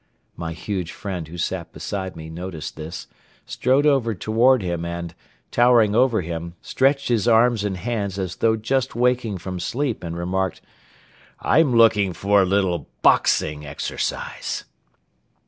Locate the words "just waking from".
8.55-9.59